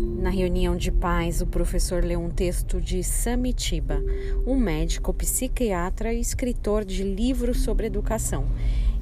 Na 0.00 0.30
reunião 0.30 0.76
de 0.76 0.90
pais, 0.90 1.42
o 1.42 1.46
professor 1.46 2.02
leu 2.02 2.20
um 2.20 2.30
texto 2.30 2.80
de 2.80 3.02
Samitiba, 3.04 4.02
um 4.46 4.56
médico, 4.56 5.12
psiquiatra 5.12 6.12
e 6.14 6.20
escritor 6.20 6.84
de 6.84 7.02
livros 7.02 7.60
sobre 7.60 7.86
educação. 7.86 8.46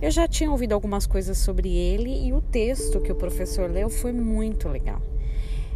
Eu 0.02 0.10
já 0.10 0.26
tinha 0.26 0.50
ouvido 0.50 0.72
algumas 0.72 1.06
coisas 1.06 1.38
sobre 1.38 1.68
ele 1.68 2.26
e 2.26 2.32
o 2.32 2.40
texto 2.40 3.00
que 3.00 3.12
o 3.12 3.14
professor 3.14 3.70
leu 3.70 3.88
foi 3.88 4.12
muito 4.12 4.68
legal. 4.68 5.00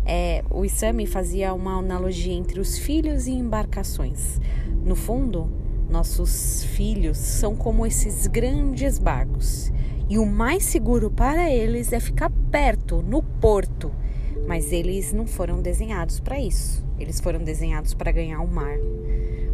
É, 0.05 0.45
o 0.51 0.65
Isami 0.65 1.07
fazia 1.07 1.55
uma 1.55 1.79
analogia 1.79 2.33
entre 2.33 2.59
os 2.59 2.77
filhos 2.77 3.29
e 3.29 3.31
embarcações. 3.31 4.41
No 4.85 4.97
fundo, 4.97 5.49
nossos 5.89 6.65
filhos 6.65 7.19
são 7.19 7.55
como 7.55 7.87
esses 7.87 8.27
grandes 8.27 8.99
barcos 8.99 9.73
e 10.09 10.19
o 10.19 10.27
mais 10.27 10.65
seguro 10.65 11.11
para 11.11 11.51
eles 11.51 11.93
é 11.93 12.01
ficar 12.01 12.31
perto, 12.51 13.03
no 13.03 13.23
porto. 13.23 13.93
Mas 14.47 14.73
eles 14.73 15.13
não 15.13 15.27
foram 15.27 15.61
desenhados 15.61 16.21
para 16.21 16.41
isso. 16.41 16.85
Eles 16.99 17.21
foram 17.21 17.43
desenhados 17.43 17.95
para 17.95 18.13
ganhar 18.13 18.41
o 18.41 18.49
mar. 18.49 18.77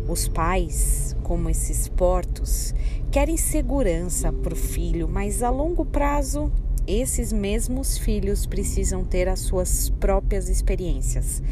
Os 0.09 0.27
pais, 0.27 1.17
como 1.23 1.51
esses 1.51 1.89
portos, 1.89 2.75
querem 3.11 3.37
segurança 3.37 4.33
para 4.33 4.55
o 4.55 4.57
filho, 4.57 5.09
mas 5.09 5.43
a 5.43 5.51
longo 5.51 5.85
prazo, 5.85 6.51
esses 6.87 7.33
mesmos 7.33 7.99
filhos 7.99 8.47
precisam 8.47 9.05
ter 9.05 9.29
as 9.29 9.41
suas 9.41 9.91
próprias 9.91 10.49
experiências. 10.49 11.43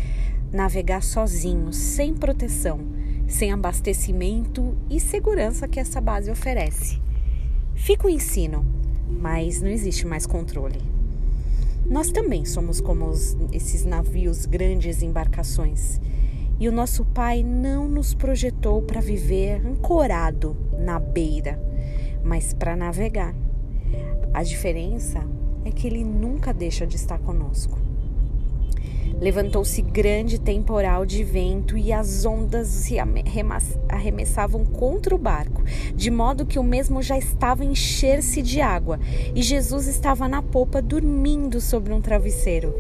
Navegar 0.53 1.03
sozinhos, 1.03 1.77
sem 1.77 2.15
proteção 2.15 2.81
sem 3.29 3.53
abastecimento 3.53 4.77
e 4.89 5.01
segurança 5.01 5.67
que 5.67 5.81
essa 5.81 6.01
base 6.01 6.31
oferece. 6.31 7.01
Fica 7.75 8.07
o 8.07 8.11
ensino, 8.11 8.65
mas 9.09 9.61
não 9.61 9.69
existe 9.69 10.07
mais 10.07 10.27
controle. 10.27 10.96
Nós 11.89 12.11
também 12.11 12.45
somos 12.45 12.81
como 12.81 13.07
os, 13.07 13.37
esses 13.53 13.85
navios, 13.85 14.45
grandes 14.45 15.03
embarcações. 15.03 16.01
E 16.59 16.69
o 16.69 16.73
nosso 16.73 17.05
Pai 17.05 17.43
não 17.43 17.89
nos 17.89 18.13
projetou 18.13 18.83
para 18.83 19.01
viver 19.01 19.65
ancorado 19.65 20.57
na 20.79 20.99
beira, 20.99 21.61
mas 22.25 22.53
para 22.53 22.75
navegar. 22.75 23.35
A 24.35 24.43
diferença 24.43 25.25
é 25.65 25.71
que 25.71 25.87
Ele 25.87 26.03
nunca 26.03 26.53
deixa 26.53 26.87
de 26.87 26.97
estar 26.97 27.19
conosco. 27.19 27.79
Levantou-se 29.19 29.81
grande 29.81 30.39
temporal 30.39 31.07
de 31.07 31.25
vento 31.25 31.79
e 31.79 31.91
as 31.91 32.27
ondas 32.27 32.69
se 32.69 32.97
arremessavam 33.89 34.63
contra 34.63 35.15
o 35.15 35.19
barco, 35.19 35.63
de 35.95 36.11
modo 36.11 36.45
que 36.45 36.59
o 36.59 36.63
mesmo 36.63 37.03
já 37.03 37.17
estava 37.17 37.63
a 37.63 37.67
encher-se 37.67 38.43
de 38.43 38.61
água, 38.61 39.01
e 39.35 39.43
Jesus 39.43 39.87
estava 39.87 40.29
na 40.29 40.43
popa 40.43 40.83
dormindo 40.83 41.63
sobre 41.63 41.95
um 41.95 42.01
travesseiro. 42.01 42.75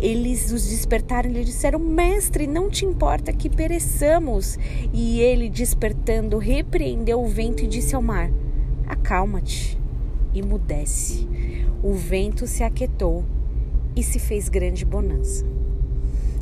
Eles 0.00 0.50
os 0.50 0.66
despertaram 0.66 1.28
e 1.28 1.34
lhe 1.34 1.44
disseram: 1.44 1.78
Mestre, 1.78 2.46
não 2.46 2.70
te 2.70 2.86
importa 2.86 3.30
que 3.30 3.50
pereçamos? 3.50 4.58
E 4.94 5.20
ele, 5.20 5.50
despertando, 5.50 6.38
repreendeu 6.38 7.22
o 7.22 7.28
vento 7.28 7.64
e 7.64 7.68
disse 7.68 7.94
ao 7.94 8.00
mar: 8.00 8.30
Acalma-te 8.86 9.78
e 10.32 10.40
mudece. 10.42 11.28
O 11.82 11.92
vento 11.92 12.46
se 12.46 12.64
aquietou 12.64 13.24
e 13.94 14.02
se 14.02 14.18
fez 14.18 14.48
grande 14.48 14.84
bonança. 14.84 15.44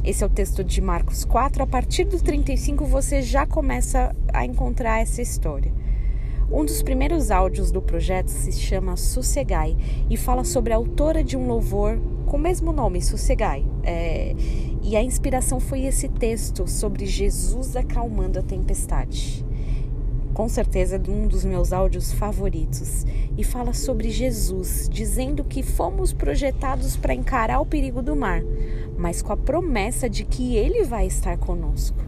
Esse 0.04 0.24
é 0.24 0.26
o 0.26 0.30
texto 0.30 0.64
de 0.64 0.80
Marcos 0.80 1.24
4. 1.24 1.62
A 1.62 1.66
partir 1.66 2.04
do 2.04 2.18
35 2.22 2.86
você 2.86 3.20
já 3.20 3.46
começa 3.46 4.14
a 4.32 4.44
encontrar 4.44 5.00
essa 5.00 5.20
história. 5.20 5.72
Um 6.50 6.64
dos 6.64 6.82
primeiros 6.82 7.30
áudios 7.30 7.70
do 7.70 7.82
projeto 7.82 8.28
se 8.28 8.52
chama 8.52 8.96
Sossegai 8.96 9.76
e 10.08 10.16
fala 10.16 10.42
sobre 10.42 10.72
a 10.72 10.76
autora 10.76 11.22
de 11.22 11.36
um 11.36 11.46
louvor 11.46 11.98
com 12.26 12.36
o 12.36 12.40
mesmo 12.40 12.72
nome, 12.72 13.02
Sossegai. 13.02 13.64
É, 13.82 14.34
e 14.82 14.96
a 14.96 15.02
inspiração 15.02 15.60
foi 15.60 15.84
esse 15.84 16.08
texto 16.08 16.66
sobre 16.66 17.06
Jesus 17.06 17.76
acalmando 17.76 18.38
a 18.38 18.42
tempestade 18.42 19.44
com 20.34 20.48
certeza 20.48 20.96
é 20.96 21.10
um 21.10 21.26
dos 21.26 21.44
meus 21.44 21.72
áudios 21.72 22.12
favoritos, 22.12 23.04
e 23.36 23.44
fala 23.44 23.72
sobre 23.72 24.10
Jesus, 24.10 24.88
dizendo 24.90 25.44
que 25.44 25.62
fomos 25.62 26.12
projetados 26.12 26.96
para 26.96 27.14
encarar 27.14 27.60
o 27.60 27.66
perigo 27.66 28.02
do 28.02 28.14
mar, 28.14 28.42
mas 28.96 29.22
com 29.22 29.32
a 29.32 29.36
promessa 29.36 30.08
de 30.08 30.24
que 30.24 30.56
Ele 30.56 30.84
vai 30.84 31.06
estar 31.06 31.36
conosco 31.38 31.98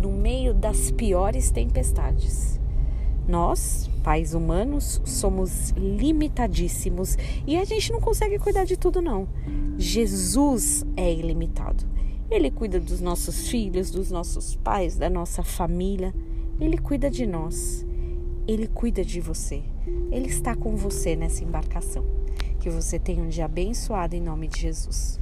no 0.00 0.10
meio 0.12 0.54
das 0.54 0.90
piores 0.90 1.50
tempestades. 1.50 2.58
Nós, 3.26 3.90
pais 4.02 4.32
humanos, 4.32 5.02
somos 5.04 5.70
limitadíssimos 5.76 7.18
e 7.46 7.56
a 7.58 7.64
gente 7.64 7.92
não 7.92 8.00
consegue 8.00 8.38
cuidar 8.38 8.64
de 8.64 8.76
tudo, 8.76 9.02
não. 9.02 9.28
Jesus 9.76 10.86
é 10.96 11.12
ilimitado. 11.12 11.84
Ele 12.30 12.50
cuida 12.50 12.80
dos 12.80 13.00
nossos 13.00 13.48
filhos, 13.48 13.90
dos 13.90 14.10
nossos 14.10 14.54
pais, 14.56 14.96
da 14.96 15.10
nossa 15.10 15.42
família. 15.42 16.14
Ele 16.60 16.76
cuida 16.76 17.10
de 17.10 17.26
nós. 17.26 17.86
Ele 18.46 18.66
cuida 18.66 19.04
de 19.04 19.20
você. 19.20 19.62
Ele 20.10 20.26
está 20.26 20.56
com 20.56 20.74
você 20.74 21.14
nessa 21.14 21.44
embarcação. 21.44 22.04
Que 22.58 22.68
você 22.68 22.98
tenha 22.98 23.22
um 23.22 23.28
dia 23.28 23.44
abençoado 23.44 24.16
em 24.16 24.20
nome 24.20 24.48
de 24.48 24.60
Jesus. 24.60 25.20